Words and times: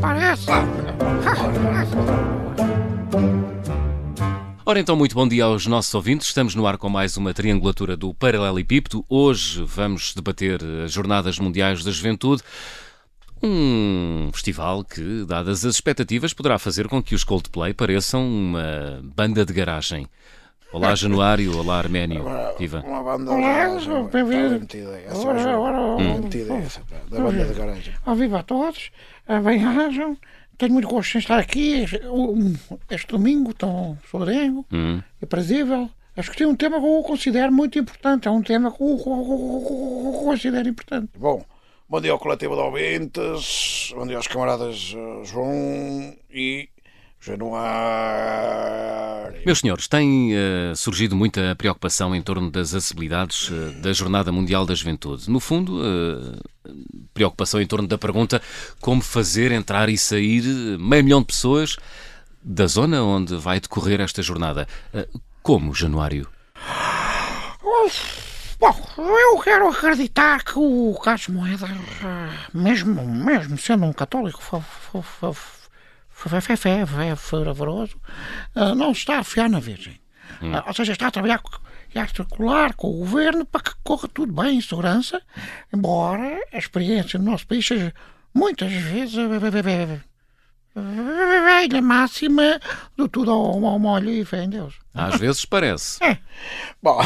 parece. 0.00 0.46
Ora 4.64 4.80
então, 4.80 4.96
muito 4.96 5.14
bom 5.14 5.28
dia 5.28 5.44
aos 5.44 5.66
nossos 5.66 5.92
ouvintes. 5.94 6.28
Estamos 6.28 6.54
no 6.54 6.66
ar 6.66 6.78
com 6.78 6.88
mais 6.88 7.16
uma 7.16 7.34
triangulatura 7.34 7.96
do 7.96 8.14
Paralelepípedo. 8.14 9.04
Hoje 9.08 9.62
vamos 9.66 10.14
debater 10.14 10.60
as 10.84 10.92
Jornadas 10.92 11.38
Mundiais 11.38 11.84
da 11.84 11.90
Juventude. 11.90 12.42
Um 13.42 14.30
festival 14.32 14.84
que, 14.84 15.24
dadas 15.26 15.64
as 15.64 15.74
expectativas, 15.74 16.32
poderá 16.32 16.58
fazer 16.58 16.88
com 16.88 17.02
que 17.02 17.14
os 17.14 17.24
Coldplay 17.24 17.74
pareçam 17.74 18.26
uma 18.26 19.00
banda 19.02 19.44
de 19.44 19.52
garagem. 19.52 20.06
Olá, 20.72 20.94
Januário. 20.94 21.56
Olá, 21.58 21.78
Arménio. 21.78 22.24
Viva. 22.58 22.82
Uma 22.86 23.02
banda 23.02 23.32
Olá, 23.32 23.38
de 23.76 23.86
garagem. 23.86 24.04
bem-vindo. 24.06 24.66
Ora, 25.26 26.60
essa, 26.60 26.80
pá, 26.80 26.96
da 27.10 27.20
banda 27.20 27.44
de 27.44 27.54
garagem. 27.54 27.94
Ó, 28.06 28.14
viva 28.14 28.38
a 28.40 28.42
todos, 28.42 28.90
Ah, 29.26 29.40
bem-ajam. 29.40 30.16
Tenho 30.58 30.72
muito 30.74 30.88
gosto 30.88 31.14
em 31.14 31.18
estar 31.18 31.38
aqui 31.38 31.86
este 32.90 33.06
domingo, 33.08 33.54
tão 33.54 33.96
solene 34.10 34.64
Hum. 34.72 35.00
e 35.20 35.26
prazível. 35.26 35.88
Acho 36.16 36.30
que 36.30 36.36
tem 36.36 36.46
um 36.46 36.54
tema 36.56 36.78
que 36.80 36.86
eu 36.86 37.02
considero 37.02 37.50
muito 37.52 37.78
importante. 37.78 38.28
É 38.28 38.30
um 38.30 38.42
tema 38.42 38.70
que 38.70 38.82
eu 38.82 38.90
eu 38.98 40.20
considero 40.24 40.68
importante. 40.68 41.08
Bom, 41.16 41.42
bom 41.88 42.00
dia 42.00 42.12
ao 42.12 42.18
coletivo 42.18 42.54
de 42.54 42.60
ouvintes, 42.60 43.92
bom 43.96 44.06
dia 44.06 44.16
aos 44.18 44.26
camaradas 44.26 44.94
eh, 44.94 45.24
João 45.24 46.14
e 46.30 46.68
Januário. 47.20 48.80
Meus 49.44 49.58
senhores, 49.58 49.86
tem 49.86 50.34
eh, 50.34 50.72
surgido 50.74 51.14
muita 51.14 51.54
preocupação 51.56 52.14
em 52.14 52.22
torno 52.22 52.50
das 52.50 52.74
acessibilidades 52.74 53.50
eh, 53.52 53.72
da 53.80 53.92
Jornada 53.92 54.32
Mundial 54.32 54.64
da 54.64 54.74
Juventude. 54.74 55.30
No 55.30 55.38
fundo, 55.38 55.80
eh, 55.84 56.38
preocupação 57.12 57.60
em 57.60 57.66
torno 57.66 57.86
da 57.86 57.98
pergunta 57.98 58.40
como 58.80 59.02
fazer 59.02 59.52
entrar 59.52 59.90
e 59.90 59.98
sair 59.98 60.42
meio 60.78 61.04
milhão 61.04 61.20
de 61.20 61.26
pessoas 61.26 61.76
da 62.42 62.66
zona 62.66 63.02
onde 63.02 63.36
vai 63.36 63.60
decorrer 63.60 64.00
esta 64.00 64.22
jornada. 64.22 64.66
Como, 65.42 65.74
Januário? 65.74 66.26
Bom, 68.58 68.74
eu 68.98 69.38
quero 69.40 69.68
acreditar 69.68 70.42
que 70.42 70.58
o 70.58 70.98
Carlos 71.02 71.28
Moedas, 71.28 71.70
mesmo, 72.52 73.06
mesmo 73.06 73.58
sendo 73.58 73.84
um 73.84 73.92
católico 73.92 74.40
fé, 76.28 76.40
fé, 76.40 76.56
fé, 76.86 77.16
fervoroso, 77.16 77.96
ah, 78.54 78.74
não 78.74 78.92
está 78.92 79.18
a 79.18 79.24
fiar 79.24 79.48
na 79.48 79.60
Virgem. 79.60 79.98
Ah, 80.42 80.64
Ou 80.68 80.74
seja, 80.74 80.92
está 80.92 81.08
a 81.08 81.10
trabalhar 81.10 81.40
e 81.94 81.98
a 81.98 82.02
articular 82.02 82.74
com 82.74 82.88
o 82.88 82.98
governo 82.98 83.44
para 83.44 83.62
que 83.62 83.72
corra 83.82 84.08
tudo 84.08 84.32
bem 84.32 84.56
em 84.58 84.60
segurança, 84.60 85.20
embora 85.74 86.38
a 86.52 86.58
experiência 86.58 87.18
no 87.18 87.30
nosso 87.30 87.46
país 87.46 87.66
seja 87.66 87.92
muitas 88.32 88.70
vezes 88.72 89.16
velha 90.74 91.82
máxima 91.82 92.60
do 92.96 93.08
tudo 93.08 93.32
ao, 93.32 93.64
ao 93.64 93.78
molho 93.78 94.10
e 94.10 94.24
fé 94.24 94.44
em 94.44 94.50
Deus. 94.50 94.74
Às 94.94 95.16
vezes 95.18 95.44
parece. 95.44 95.98
Bom, 96.82 97.00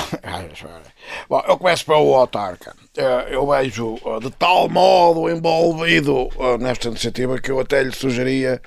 bom, 1.29 1.43
eu 1.49 1.57
começo 1.59 1.87
pelo 1.87 2.15
autarca. 2.15 2.75
Eh, 2.97 3.29
Eu 3.31 3.47
vejo 3.49 3.99
eh, 4.05 4.21
de 4.21 4.31
tal 4.33 4.69
modo 4.69 5.31
envolvido 5.31 6.29
eh, 6.39 6.59
nesta 6.59 6.89
iniciativa 6.89 7.41
que 7.41 7.51
eu 7.51 7.59
até 7.61 7.83
lhe 7.83 7.93
sugeria, 7.93 8.61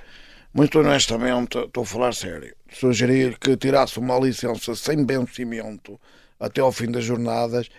muito 0.58 0.80
honestamente, 0.80 1.58
estou 1.58 1.84
a 1.84 1.86
falar 1.86 2.14
sério, 2.14 2.54
sugerir 2.72 3.38
que 3.40 3.56
tirasse 3.56 4.00
uma 4.00 4.18
licença 4.20 4.76
sem 4.76 5.06
vencimento 5.06 6.00
até 6.40 6.60
ao 6.62 6.72
fim 6.72 6.92
das 6.92 7.04
jornadas 7.04 7.70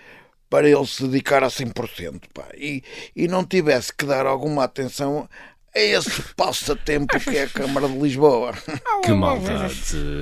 para 0.49 0.67
ele 0.69 0.87
se 0.87 1.03
dedicar 1.07 1.43
a 1.45 1.49
100%, 1.49 2.23
pá, 2.33 2.47
e, 2.57 2.83
e 3.15 3.29
não 3.29 3.45
tivesse 3.45 3.93
que 3.93 4.07
dar 4.07 4.25
alguma 4.27 4.65
atenção 4.65 5.29
a 5.77 5.79
esse 5.81 6.23
passatempo 6.35 7.21
que 7.21 7.37
é 7.37 7.43
a 7.43 7.49
Câmara 7.49 7.87
de 7.89 7.99
Lisboa. 7.99 8.53
Que 9.05 9.13
maldade, 9.13 9.75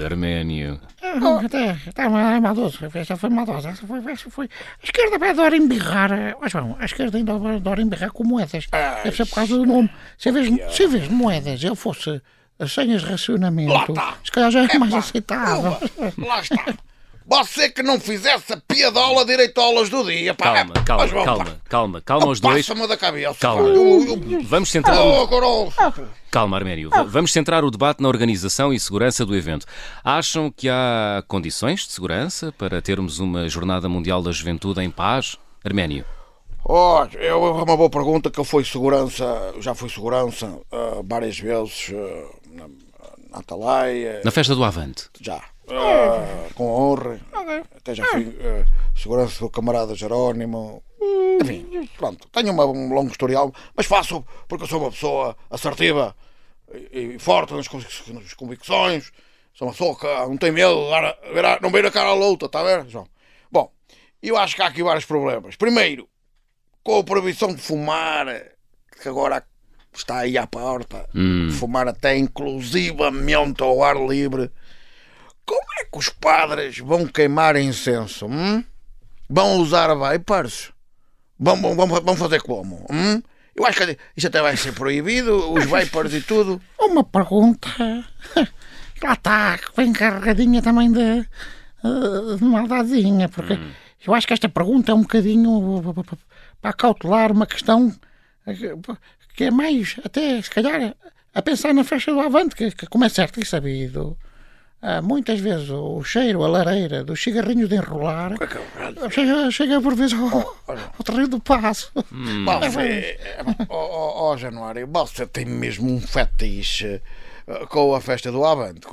Arménio. 0.04 0.80
Ah, 1.00 1.40
Até, 1.44 1.70
até 1.88 2.02
é 2.02 2.40
maldoso. 2.40 2.78
Esta 2.94 3.16
foi 3.16 3.30
maldosa. 3.30 3.70
Esta 3.70 3.86
foi, 3.86 4.12
esta 4.12 4.28
foi. 4.30 4.46
A 4.46 4.84
esquerda 4.84 5.30
adora 5.30 5.56
embirrar. 5.56 6.12
eh, 6.12 6.34
Mas 6.40 6.52
bom, 6.52 6.76
a 6.78 6.84
esquerda 6.84 7.16
ainda 7.16 7.32
adora 7.34 7.80
embirrar 7.80 8.10
com 8.10 8.24
moedas. 8.24 8.66
Ah, 8.72 9.00
Deve 9.02 9.16
ser 9.16 9.26
por 9.26 9.36
causa 9.36 9.56
do 9.56 9.64
nome. 9.64 9.90
Se 10.18 10.28
em 10.28 10.32
vez, 10.32 10.74
se 10.76 10.82
em 10.84 10.88
vez 10.88 11.04
de 11.08 11.14
moedas 11.14 11.62
eu 11.64 11.74
fosse 11.74 12.20
senhas 12.66 13.00
de 13.02 13.06
Lá 13.06 13.12
racionamento, 13.12 13.92
está. 13.92 14.14
se 14.24 14.30
calhar 14.32 14.50
já 14.50 14.64
é 14.64 14.78
mais 14.78 14.92
pá, 14.92 14.98
aceitável. 14.98 15.76
Lá 16.18 16.40
está. 16.40 16.74
Você 17.28 17.68
que 17.68 17.82
não 17.82 17.98
fizesse 17.98 18.52
a 18.52 18.56
piadola 18.56 19.24
direito 19.24 19.60
aulas 19.60 19.88
do 19.90 20.04
dia, 20.04 20.32
pá. 20.32 20.44
Calma, 20.54 20.74
calma, 20.84 21.06
vamos 21.06 21.24
calma, 21.24 21.44
lá. 21.44 21.56
calma, 21.68 22.00
calma 22.00 22.26
os 22.28 22.38
dois. 22.40 22.66
Passa-me 22.68 22.86
da 22.86 22.96
cabeça. 22.96 23.34
Calma. 23.40 23.68
Eu- 23.68 24.04
eu- 24.30 24.42
Vamos 24.44 24.70
centrar. 24.70 24.96
Oh, 25.04 25.26
Carol. 25.26 25.72
Calma, 26.30 26.56
Arménio. 26.56 26.88
Vamos 27.08 27.32
centrar 27.32 27.64
o 27.64 27.70
debate 27.70 28.00
na 28.00 28.08
organização 28.08 28.72
e 28.72 28.78
segurança 28.78 29.26
do 29.26 29.34
evento. 29.34 29.66
Acham 30.04 30.52
que 30.52 30.68
há 30.68 31.24
condições 31.26 31.80
de 31.86 31.92
segurança 31.92 32.52
para 32.56 32.80
termos 32.80 33.18
uma 33.18 33.48
Jornada 33.48 33.88
Mundial 33.88 34.22
da 34.22 34.30
Juventude 34.30 34.80
em 34.80 34.90
paz? 34.90 35.36
Arménio. 35.64 36.04
Eu, 36.68 37.44
é 37.46 37.62
uma 37.62 37.76
boa 37.76 37.90
pergunta 37.90 38.30
que 38.30 38.38
eu 38.40 38.44
fui 38.44 38.64
segurança, 38.64 39.54
já 39.60 39.74
fui 39.74 39.88
segurança 39.88 40.58
ah, 40.72 41.00
várias 41.04 41.38
vezes 41.38 41.92
ah, 41.92 42.36
na, 42.56 42.68
na 43.30 43.38
Atalaia, 43.38 44.20
Na 44.24 44.30
festa 44.30 44.54
do 44.54 44.64
Avante. 44.64 45.08
já. 45.20 45.42
ah, 45.68 46.48
com 46.54 46.66
honra. 46.68 47.20
Até 47.76 47.94
já 47.94 48.04
fui 48.06 48.36
ah, 48.40 48.64
segurança 48.98 49.38
do 49.40 49.50
camarada 49.50 49.94
Jerónimo. 49.94 50.82
Enfim, 51.42 51.88
pronto, 51.98 52.26
tenho 52.28 52.52
uma- 52.52 52.64
um 52.66 52.92
longo 52.94 53.10
historial, 53.10 53.52
mas 53.76 53.86
faço 53.86 54.24
porque 54.48 54.64
eu 54.64 54.68
sou 54.68 54.80
uma 54.80 54.90
pessoa 54.90 55.36
assertiva 55.50 56.16
e, 56.92 57.14
e 57.14 57.18
forte 57.18 57.52
nas, 57.54 57.68
nas 58.08 58.34
convicções. 58.34 59.12
Sou 59.54 59.68
uma 59.68 59.72
pessoa 59.72 59.96
que 59.98 60.06
não 60.06 60.36
tem 60.36 60.50
medo, 60.52 60.84
de 60.84 60.90
dar 60.90 61.04
a- 61.04 61.18
ver 61.32 61.44
a- 61.44 61.58
não 61.60 61.70
ver 61.70 61.84
a 61.86 61.90
cara 61.90 62.08
à 62.10 62.14
luta, 62.14 62.46
está 62.46 62.60
a 62.60 62.64
ver, 62.64 62.88
João? 62.88 63.06
Bom, 63.52 63.70
eu 64.22 64.36
acho 64.36 64.56
que 64.56 64.62
há 64.62 64.66
aqui 64.66 64.82
vários 64.82 65.04
problemas. 65.04 65.56
Primeiro, 65.56 66.08
com 66.82 66.98
a 66.98 67.04
proibição 67.04 67.54
de 67.54 67.60
fumar, 67.60 68.26
que 69.00 69.08
agora 69.08 69.46
está 69.98 70.18
aí 70.18 70.36
à 70.36 70.46
porta, 70.46 71.08
fumar 71.58 71.88
até 71.88 72.16
inclusivamente 72.16 73.62
ao 73.62 73.82
ar 73.82 73.96
livre, 73.96 74.50
como 75.44 75.66
é 75.80 75.84
que 75.84 75.98
os 75.98 76.08
padres 76.08 76.78
vão 76.78 77.06
queimar 77.06 77.56
incenso? 77.56 78.26
hum? 78.26 78.64
Vão 79.28 79.56
usar 79.58 79.92
vapers? 79.94 80.72
Vão, 81.38 81.60
vão, 81.60 81.74
vão, 81.74 81.86
vão 81.86 82.16
fazer 82.16 82.40
como? 82.42 82.86
hum? 82.90 83.22
Eu 83.54 83.64
acho 83.64 83.86
que 83.86 83.98
isso 84.14 84.26
até 84.26 84.42
vai 84.42 84.56
ser 84.56 84.72
proibido, 84.72 85.52
os 85.52 85.64
vapers 85.70 86.12
e 86.12 86.20
tudo. 86.20 86.60
Uma 86.78 87.02
pergunta. 87.02 87.68
Lá 89.02 89.12
está, 89.12 89.58
bem 89.76 89.92
carregadinha 89.92 90.62
também 90.62 90.90
de, 90.92 91.00
eh, 91.00 92.36
de 92.38 92.44
maldadezinha, 92.44 93.28
porque 93.28 93.58
eu 94.06 94.14
acho 94.14 94.26
que 94.26 94.32
esta 94.32 94.48
pergunta 94.48 94.92
é 94.92 94.94
um 94.94 95.02
bocadinho 95.02 95.78
eh, 95.78 96.16
para 96.60 96.72
cautelar 96.72 97.32
uma 97.32 97.46
questão 97.46 97.94
eh, 98.46 98.54
que 99.36 99.44
é 99.44 99.50
mais, 99.50 99.96
até 100.04 100.40
se 100.40 100.50
calhar, 100.50 100.94
a 101.34 101.42
pensar 101.42 101.74
na 101.74 101.84
festa 101.84 102.12
do 102.12 102.20
Avante, 102.20 102.56
que, 102.56 102.70
que 102.70 102.86
como 102.86 103.04
é 103.04 103.08
certo 103.08 103.38
e 103.40 103.44
sabido, 103.44 104.16
ah, 104.80 105.02
muitas 105.02 105.40
vezes 105.40 105.68
o 105.70 106.02
cheiro, 106.02 106.42
a 106.42 106.48
lareira 106.48 107.04
dos 107.04 107.22
cigarrinhos 107.22 107.68
de 107.68 107.76
enrolar 107.76 108.32
chega, 109.10 109.50
chega 109.50 109.80
por 109.80 109.94
vezes 109.94 110.18
ao, 110.18 110.56
ao 110.68 111.04
terreno 111.04 111.28
do 111.28 111.40
passo. 111.40 111.92
Você, 112.62 113.18
ó 113.68 113.76
ó, 113.76 114.32
ó, 114.32 114.36
Januário, 114.36 114.86
você 114.86 115.26
tem 115.26 115.44
mesmo 115.44 115.92
um 115.92 116.00
fetiche 116.00 117.02
eh, 117.46 117.66
com 117.68 117.94
a 117.94 118.00
festa 118.00 118.30
do 118.30 118.44
Avante. 118.44 118.86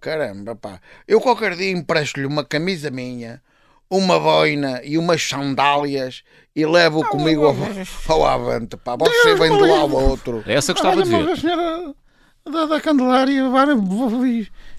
Caramba, 0.00 0.54
pá. 0.54 0.80
Eu 1.08 1.20
qualquer 1.20 1.56
dia 1.56 1.70
empresto-lhe 1.70 2.26
uma 2.26 2.44
camisa 2.44 2.90
minha, 2.90 3.42
uma 3.96 4.18
boina 4.18 4.80
e 4.84 4.96
umas 4.98 5.22
sandálias 5.22 6.22
e 6.54 6.64
levo 6.66 7.04
comigo 7.08 7.44
ao, 7.46 7.56
ao 8.08 8.26
Avante, 8.26 8.76
pá. 8.76 8.96
Você 8.96 9.34
vem 9.34 9.48
do 9.50 9.60
lado 9.66 9.96
ao 9.96 10.10
outro. 10.10 10.42
Essa 10.46 10.72
gostava 10.72 11.02
de 11.02 11.14
Olha, 11.14 11.24
ver. 11.26 11.32
a 11.32 11.36
senhora 11.36 11.94
da, 12.50 12.66
da 12.66 12.80
Candelária 12.80 13.48
vai 13.48 13.66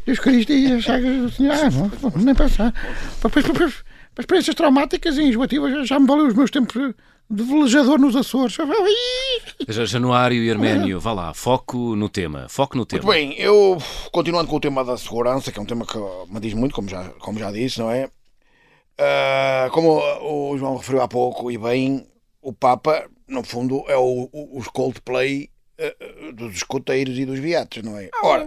e 0.08 0.12
os 0.12 0.20
Cristos 0.20 0.56
e 0.56 0.72
as 0.74 0.84
chagas 0.84 1.18
do 1.22 1.32
Senhor. 1.32 1.54
Ah, 1.54 1.70
não, 1.72 2.24
nem 2.24 2.36
pensar. 2.36 2.74
Para, 3.22 3.30
para, 3.30 3.42
para, 3.42 3.54
para 3.54 4.22
experiências 4.22 4.56
traumáticas 4.56 5.18
e 5.18 5.24
enjoativas 5.24 5.72
já- 5.72 5.84
já 5.84 6.00
me 6.00 6.08
valeu 6.08 6.28
os 6.28 6.34
meus 6.34 6.52
tempos 6.52 6.76
de 7.28 7.44
velejador 7.44 7.98
nos 8.00 8.16
Açores. 8.16 8.56
Januário 9.88 10.44
e 10.44 10.52
Arménio, 10.52 11.00
vá 11.00 11.12
lá, 11.12 11.34
foco 11.34 11.96
no 11.96 12.08
tema. 12.08 12.46
Foco 12.50 12.78
no 12.78 12.86
tema. 12.86 13.04
Muito 13.04 13.14
bem, 13.14 13.34
eu 13.40 13.78
continuando 14.12 14.48
com 14.48 14.58
o 14.58 14.60
tema 14.60 14.84
da 14.86 14.96
segurança, 14.96 15.52
que 15.52 15.58
é 15.60 15.62
um 15.62 15.66
tema 15.66 15.86
que 15.86 15.98
me 16.30 16.40
diz 16.40 16.54
muito, 16.54 16.76
como 16.76 16.88
já, 16.88 17.04
como 17.20 17.40
já 17.40 17.52
disse, 17.52 17.80
não 17.80 17.90
é? 17.90 18.10
Ah, 18.98 19.70
como 19.72 20.00
o 20.52 20.58
João 20.58 20.78
referiu 20.78 21.02
há 21.02 21.08
pouco, 21.08 21.52
e 21.52 21.58
bem, 21.58 22.08
o 22.42 22.54
Papa, 22.54 23.10
no 23.28 23.44
fundo, 23.44 23.84
é 23.88 23.98
o, 23.98 24.30
o- 24.32 24.58
os 24.58 24.68
Coldplay 24.70 25.50
ah, 25.80 25.84
ah, 26.00 26.32
dos 26.34 26.56
escoteiros 26.56 27.18
e 27.18 27.26
dos 27.26 27.40
viatos, 27.40 27.84
não 27.84 27.98
é? 27.98 28.10
Ora, 28.24 28.46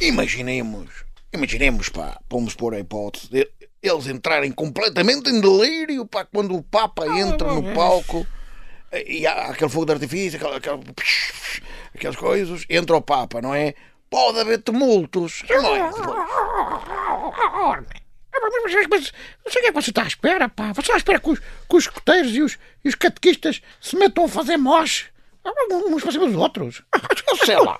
imaginemos, 0.00 0.90
imaginemos, 1.32 1.88
pá, 1.90 2.18
vamos 2.30 2.54
pôr 2.54 2.74
a 2.74 2.78
hipótese 2.80 3.28
de 3.30 3.46
eles 3.82 4.06
entrarem 4.06 4.50
completamente 4.50 5.28
em 5.30 5.40
delírio, 5.40 6.06
pá, 6.06 6.24
quando 6.24 6.56
o 6.56 6.62
Papa 6.62 7.06
entra 7.06 7.52
no 7.52 7.74
palco 7.74 8.26
e 9.06 9.26
há 9.26 9.48
aquele 9.48 9.70
fogo 9.70 9.84
de 9.86 9.92
artifício, 9.92 10.38
aquele, 10.38 10.56
aquele, 10.56 10.80
aquelas 11.94 12.16
coisas, 12.16 12.64
entra 12.70 12.96
o 12.96 13.02
Papa, 13.02 13.42
não 13.42 13.54
é? 13.54 13.74
Pode 14.08 14.38
haver 14.40 14.62
tumultos. 14.62 15.42
Não 15.50 15.74
é? 15.76 15.90
Mas, 18.90 19.12
não 19.44 19.52
sei 19.52 19.60
o 19.60 19.62
que 19.62 19.68
é 19.68 19.72
que 19.72 19.82
você 19.82 19.90
está 19.90 20.02
à 20.02 20.06
espera, 20.06 20.48
pá. 20.48 20.72
Você 20.72 20.80
está 20.82 20.94
à 20.94 20.96
espera 20.96 21.20
que 21.20 21.30
os, 21.30 21.38
que 21.38 21.76
os 21.76 21.84
escoteiros 21.84 22.34
e 22.34 22.42
os, 22.42 22.58
e 22.84 22.88
os 22.88 22.94
catequistas 22.94 23.60
se 23.80 23.96
metam 23.96 24.24
a 24.24 24.28
fazer 24.28 24.56
moche 24.56 25.06
uns 25.88 26.02
para 26.02 26.12
cima 26.12 26.26
dos 26.26 26.36
outros. 26.36 26.82
Sei 27.44 27.56
lá. 27.56 27.78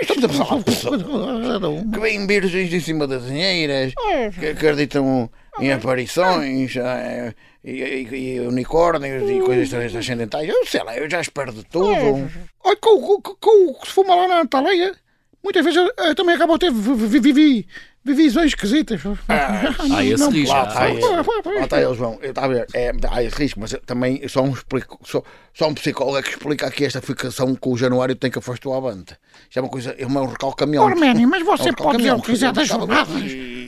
Estamos 0.00 0.24
a 0.24 0.28
falar 0.44 0.62
que 0.62 2.00
vêm 2.00 2.26
virgens 2.26 2.72
em 2.72 2.80
cima 2.80 3.06
das 3.06 3.26
dinheiras, 3.26 3.92
que 4.38 4.46
acreditam 4.48 5.30
em 5.58 5.72
aparições 5.72 6.76
eh, 6.76 7.34
e, 7.64 7.70
e, 7.70 8.34
e 8.36 8.40
unicórnios 8.40 9.28
e 9.30 9.40
coisas 9.40 9.92
transcendentais. 9.92 10.48
Eu 10.48 10.66
sei 10.66 10.82
lá, 10.82 10.96
eu 10.96 11.08
já 11.08 11.20
espero 11.20 11.52
de 11.52 11.64
tudo. 11.64 12.30
Olha, 12.62 12.76
com, 12.76 13.20
com, 13.20 13.34
com 13.34 13.70
o 13.70 13.80
que 13.80 13.86
se 13.86 13.92
fuma 13.92 14.14
lá 14.14 14.28
na 14.28 14.40
Antaleia, 14.40 14.94
muitas 15.42 15.64
vezes 15.64 15.76
eu, 15.78 16.04
eu 16.06 16.14
também 16.14 16.34
acabo 16.34 16.54
a 16.54 16.58
ter 16.58 16.70
vivi, 16.72 17.66
visões 18.04 18.48
esquisitas. 18.48 19.00
Ah, 19.28 19.74
há 19.96 20.04
esse 20.04 20.22
não, 20.22 20.30
risco. 20.30 20.54
Lá 20.54 20.68
está, 20.68 20.90
esse- 20.90 21.00
lá 21.08 21.64
está 21.64 21.82
eles 21.82 21.96
vão. 21.98 22.18
Está 22.22 22.44
a 22.44 22.48
ver, 22.48 22.66
é, 22.74 22.92
há 23.10 23.22
esse 23.22 23.36
risco, 23.36 23.60
mas 23.60 23.74
também 23.86 24.26
só 24.28 24.42
um, 24.42 24.52
explico, 24.52 24.98
só, 25.04 25.22
só 25.54 25.68
um 25.68 25.74
psicólogo 25.74 26.18
é 26.18 26.22
que 26.22 26.30
explica 26.30 26.66
aqui 26.66 26.84
esta 26.84 27.00
fixação 27.00 27.54
com 27.54 27.72
o 27.72 27.76
Januário 27.76 28.14
tem 28.14 28.30
que 28.30 28.38
afastar 28.38 28.70
a 28.76 28.80
banda. 28.80 29.18
Isto 29.48 29.58
é 29.58 29.62
uma 29.62 29.68
coisa, 29.70 29.94
é 29.98 30.06
um 30.06 30.26
recalcamento. 30.26 30.82
Orménio, 30.82 31.28
mas 31.28 31.42
É 31.42 31.44
você 31.44 31.70
um 31.70 31.74
pode 31.74 31.98
dizer 31.98 32.12
o 32.12 32.20
que 32.22 32.30
quiser 32.32 32.52
das 32.52 32.68
jornadas. 32.68 33.22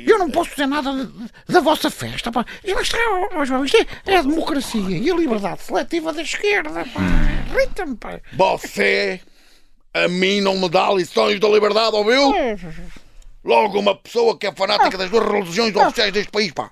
Eu 0.04 0.18
não 0.18 0.28
posso 0.30 0.50
dizer 0.50 0.66
nada 0.66 0.92
de- 0.92 1.12
da 1.52 1.60
vossa 1.60 1.88
festa. 1.90 2.32
Pá. 2.32 2.44
Isto, 2.64 2.96
é, 2.96 3.44
João, 3.46 3.64
isto 3.64 3.76
é, 3.76 3.86
é 4.12 4.16
a 4.16 4.22
democracia 4.22 4.98
e 4.98 5.10
a 5.10 5.14
liberdade 5.14 5.62
seletiva 5.62 6.12
da 6.12 6.22
esquerda. 6.22 6.70
pá. 6.92 7.00
Irrita-me, 7.54 7.96
pá. 7.96 8.18
Você, 8.32 9.20
a 9.94 10.08
mim, 10.08 10.40
não 10.40 10.58
me 10.58 10.68
dá 10.68 10.90
lições 10.92 11.38
da 11.38 11.48
liberdade, 11.48 11.94
ouviu? 11.94 12.32
Logo, 13.44 13.78
uma 13.78 13.94
pessoa 13.96 14.38
que 14.38 14.46
é 14.46 14.52
fanática 14.52 14.96
das 14.96 15.10
duas 15.10 15.26
religiões 15.26 15.74
oficiais 15.74 16.12
deste 16.12 16.30
país, 16.30 16.52
pá. 16.52 16.70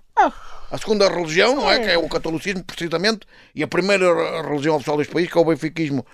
A 0.70 0.78
segunda 0.78 1.08
religião, 1.08 1.56
não 1.56 1.70
é? 1.70 1.80
Que 1.80 1.90
é 1.90 1.98
o 1.98 2.08
catolicismo, 2.08 2.62
precisamente, 2.62 3.26
e 3.54 3.62
a 3.62 3.66
primeira 3.66 4.42
religião 4.42 4.76
oficial 4.76 4.96
deste 4.96 5.12
país, 5.12 5.28
que 5.30 5.36
é 5.36 5.40
o 5.40 5.44
benfiquismo. 5.44 6.06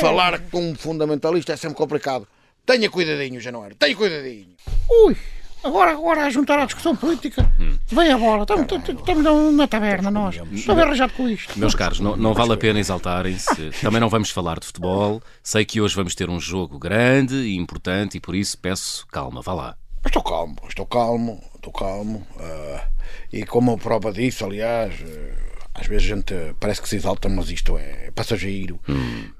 Falar 0.00 0.38
com 0.50 0.70
um 0.70 0.74
fundamentalista 0.74 1.52
é 1.52 1.56
sempre 1.56 1.76
complicado. 1.76 2.26
Tenha 2.64 2.88
cuidadinho, 2.88 3.40
Januário, 3.40 3.76
tenha 3.76 3.94
cuidadinho. 3.94 4.48
Ui, 4.88 5.16
agora, 5.64 5.92
agora 5.92 6.24
a 6.26 6.30
juntar 6.30 6.58
à 6.58 6.64
discussão 6.66 6.94
política, 6.94 7.50
vem 7.88 8.12
a 8.12 8.18
bola. 8.18 8.42
Estamos, 8.42 8.62
estamos- 8.70 9.00
estamos 9.00 9.54
na 9.54 9.66
taberna, 9.66 10.10
nós. 10.10 10.38
Estou 10.52 10.74
bem 10.74 10.84
arranjado 10.84 11.12
com 11.14 11.28
isto. 11.28 11.58
Meus 11.58 11.74
caros, 11.74 12.00
não, 12.00 12.16
não 12.16 12.34
vale 12.34 12.52
a 12.52 12.56
pena 12.56 12.78
exaltarem-se. 12.80 13.70
Também 13.80 14.00
não 14.00 14.08
vamos 14.08 14.30
falar 14.30 14.58
de 14.60 14.66
futebol. 14.66 15.22
Sei 15.42 15.64
que 15.64 15.80
hoje 15.80 15.94
vamos 15.96 16.14
ter 16.14 16.28
um 16.28 16.38
jogo 16.40 16.78
grande 16.78 17.34
e 17.34 17.56
importante 17.56 18.16
e 18.16 18.20
por 18.20 18.34
isso 18.34 18.58
peço 18.58 19.06
calma. 19.08 19.40
Vá 19.42 19.54
lá. 19.54 19.76
Estou 20.04 20.22
calmo, 20.22 20.56
estou 20.68 20.84
calmo, 20.86 21.42
estou 21.56 21.72
calmo. 21.72 22.26
ah, 22.38 22.84
e 23.32 23.44
como 23.44 23.78
prova 23.78 24.12
disso, 24.12 24.44
aliás, 24.44 24.92
ah, 25.02 25.54
às 25.80 25.86
vezes 25.86 26.12
a 26.12 26.14
gente 26.14 26.34
parece 26.60 26.80
que 26.82 26.88
se 26.88 26.96
exalta, 26.96 27.28
mas 27.28 27.50
isto 27.50 27.76
é 27.78 28.10
passageiro. 28.14 28.78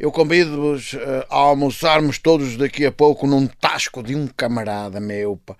Eu 0.00 0.10
convido-vos 0.10 0.96
a 1.30 1.34
almoçarmos 1.36 2.18
todos 2.18 2.56
daqui 2.56 2.84
a 2.86 2.90
pouco 2.90 3.26
num 3.26 3.46
tasco 3.46 4.02
de 4.02 4.16
um 4.16 4.26
camarada 4.26 4.98
meu, 5.00 5.36
pá, 5.44 5.54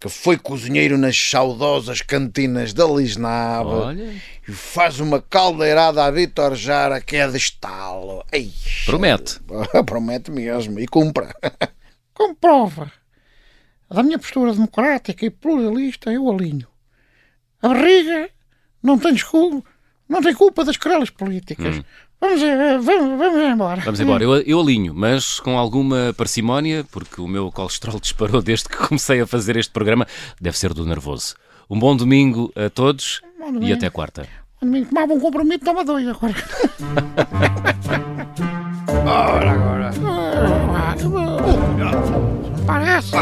que 0.00 0.08
foi 0.08 0.38
cozinheiro 0.38 0.96
nas 0.96 1.16
saudosas 1.18 2.00
cantinas 2.00 2.72
da 2.72 2.86
Lisnave 2.86 3.68
Olha. 3.68 4.14
e 4.46 4.52
faz 4.52 5.00
uma 5.00 5.20
caldeirada 5.20 6.04
a 6.04 6.10
Vitor 6.10 6.54
Jara 6.54 7.00
que 7.00 7.16
é 7.16 7.26
de 7.26 7.36
estalo. 7.36 8.24
Ei, 8.30 8.52
Promete. 8.86 9.40
Promete 9.84 10.30
mesmo 10.30 10.78
e 10.78 10.86
cumpra. 10.86 11.34
Como 12.14 12.34
prova 12.34 12.92
da 13.90 14.02
minha 14.02 14.18
postura 14.18 14.52
democrática 14.52 15.24
e 15.26 15.30
pluralista, 15.30 16.12
eu 16.12 16.30
alinho. 16.30 16.68
A 17.60 17.68
barriga 17.68 18.30
não 18.82 18.98
tem 18.98 19.14
desculpa, 19.14 19.68
não 20.08 20.22
tem 20.22 20.34
culpa 20.34 20.64
das 20.64 20.76
querelas 20.76 21.10
políticas. 21.10 21.82
Vamos, 22.20 22.42
eh, 22.42 22.78
vamos, 22.82 23.18
vamos 23.18 23.42
embora. 23.42 23.80
Vamos 23.82 24.00
embora. 24.00 24.24
Eu, 24.24 24.34
eu 24.42 24.60
alinho, 24.60 24.92
mas 24.94 25.38
com 25.38 25.56
alguma 25.56 26.12
parcimónia, 26.16 26.84
porque 26.90 27.20
o 27.20 27.28
meu 27.28 27.50
colesterol 27.52 27.98
disparou 28.00 28.42
desde 28.42 28.68
que 28.68 28.76
comecei 28.76 29.20
a 29.20 29.26
fazer 29.26 29.56
este 29.56 29.72
programa. 29.72 30.06
Deve 30.40 30.58
ser 30.58 30.74
do 30.74 30.84
nervoso. 30.84 31.34
Um 31.70 31.78
bom 31.78 31.94
domingo 31.96 32.52
a 32.56 32.68
todos 32.70 33.20
Bom 33.38 33.48
e 33.48 33.52
domingo. 33.52 33.74
até 33.74 33.90
quarta. 33.90 34.26
Quando 34.58 34.72
me 34.72 34.84
tomava 34.84 35.12
um 35.12 35.20
compromisso, 35.20 35.60
toma 35.60 35.84
dois 35.84 36.08
agora. 36.08 36.34
Ora, 39.06 39.50
agora. 39.52 39.90
Ah, 40.04 40.94
Parece. 42.66 43.12